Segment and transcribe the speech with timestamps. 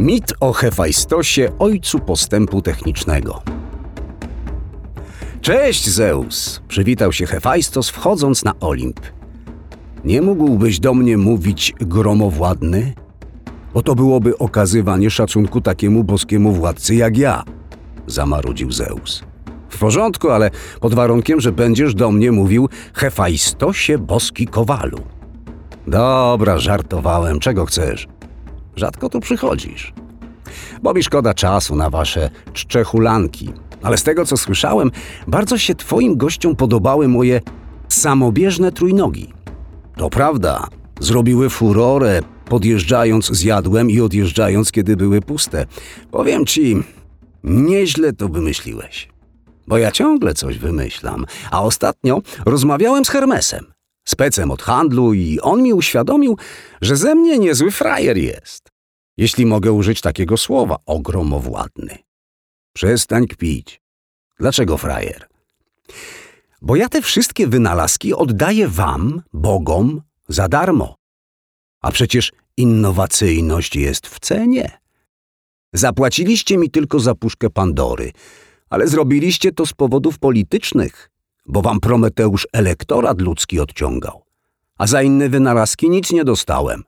[0.00, 3.42] Mit o Hefajstosie, ojcu postępu technicznego.
[5.40, 6.62] Cześć, Zeus!
[6.68, 9.00] Przywitał się Hefajstos, wchodząc na Olimp.
[10.04, 12.92] Nie mógłbyś do mnie mówić gromowładny?
[13.74, 17.44] Bo to byłoby okazywanie szacunku takiemu boskiemu władcy jak ja,
[18.06, 19.22] zamarudził Zeus.
[19.68, 20.50] W porządku, ale
[20.80, 24.98] pod warunkiem, że będziesz do mnie mówił Hefajstosie boski kowalu.
[25.86, 28.08] Dobra, żartowałem, czego chcesz?
[28.76, 29.92] Rzadko tu przychodzisz.
[30.82, 33.52] Bo mi szkoda czasu na wasze czczechulanki.
[33.82, 34.90] Ale z tego, co słyszałem,
[35.26, 37.40] bardzo się twoim gościom podobały moje
[37.88, 39.32] samobieżne trójnogi.
[39.96, 40.68] To prawda,
[41.00, 45.66] zrobiły furorę, podjeżdżając z jadłem i odjeżdżając, kiedy były puste.
[46.10, 46.76] Powiem ci,
[47.44, 49.08] nieźle to wymyśliłeś.
[49.66, 53.75] Bo ja ciągle coś wymyślam, a ostatnio rozmawiałem z Hermesem,
[54.08, 56.38] specem od handlu i on mi uświadomił,
[56.80, 58.68] że ze mnie niezły frajer jest.
[59.16, 61.98] Jeśli mogę użyć takiego słowa, ogromowładny.
[62.72, 63.80] Przestań kpić.
[64.38, 65.28] Dlaczego frajer?
[66.62, 70.96] Bo ja te wszystkie wynalazki oddaję wam, bogom, za darmo.
[71.82, 74.78] A przecież innowacyjność jest w cenie.
[75.72, 78.12] Zapłaciliście mi tylko za puszkę Pandory,
[78.70, 81.10] ale zrobiliście to z powodów politycznych,
[81.48, 84.22] bo wam Prometeusz elektorat ludzki odciągał,
[84.78, 86.82] a za inne wynalazki nic nie dostałem.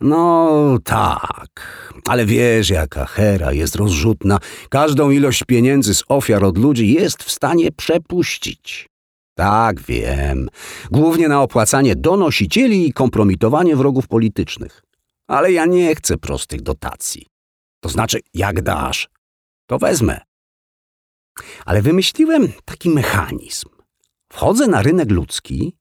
[0.00, 4.38] No tak, ale wiesz, jaka Hera jest rozrzutna.
[4.68, 8.88] Każdą ilość pieniędzy z ofiar od ludzi jest w stanie przepuścić.
[9.34, 10.48] Tak, wiem.
[10.90, 14.82] Głównie na opłacanie donosicieli i kompromitowanie wrogów politycznych.
[15.26, 17.26] Ale ja nie chcę prostych dotacji.
[17.80, 19.08] To znaczy, jak dasz,
[19.66, 20.27] to wezmę.
[21.66, 23.68] Ale wymyśliłem taki mechanizm.
[24.32, 25.74] Wchodzę na rynek ludzki,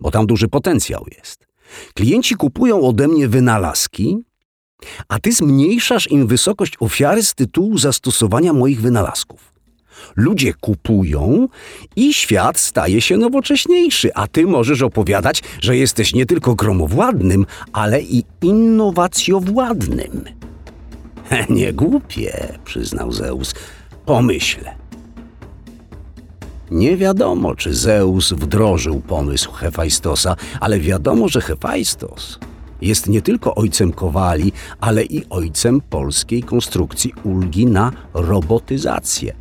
[0.00, 1.46] bo tam duży potencjał jest.
[1.94, 4.18] Klienci kupują ode mnie wynalazki,
[5.08, 9.54] a ty zmniejszasz im wysokość ofiary z tytułu zastosowania moich wynalazków.
[10.16, 11.48] Ludzie kupują
[11.96, 18.02] i świat staje się nowocześniejszy, a ty możesz opowiadać, że jesteś nie tylko gromowładnym, ale
[18.02, 20.24] i innowacjowładnym.
[21.50, 23.54] Nie głupie, przyznał Zeus.
[24.06, 24.83] Pomyślę.
[26.70, 32.38] Nie wiadomo, czy Zeus wdrożył pomysł Hefajstosa, ale wiadomo, że Hefajstos
[32.82, 39.34] jest nie tylko ojcem kowali, ale i ojcem polskiej konstrukcji ulgi na robotyzację.